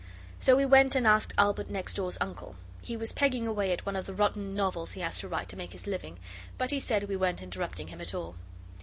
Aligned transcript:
So 0.39 0.55
we 0.57 0.65
went 0.65 0.95
and 0.95 1.05
asked 1.05 1.31
Albert 1.37 1.69
next 1.69 1.93
door's 1.93 2.17
uncle. 2.19 2.55
He 2.81 2.97
was 2.97 3.11
pegging 3.11 3.45
away 3.45 3.71
at 3.71 3.85
one 3.85 3.95
of 3.95 4.07
the 4.07 4.15
rotten 4.15 4.55
novels 4.55 4.93
he 4.93 5.01
has 5.01 5.19
to 5.19 5.27
write 5.27 5.47
to 5.49 5.55
make 5.55 5.73
his 5.73 5.85
living, 5.85 6.17
but 6.57 6.71
he 6.71 6.79
said 6.79 7.03
we 7.03 7.15
weren't 7.15 7.43
interrupting 7.43 7.89
him 7.89 8.01
at 8.01 8.15
all. 8.15 8.33